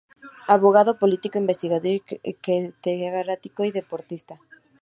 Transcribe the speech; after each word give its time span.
Abogado, 0.55 0.97
político, 0.97 1.37
investigador, 1.37 2.01
catedrático 2.41 3.65
y 3.65 3.71
deportista. 3.71 4.39